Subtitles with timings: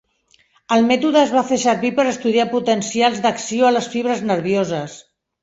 [0.77, 4.99] El mètode es va fer servir per estudiar potencials d'acció a les fibres nervioses.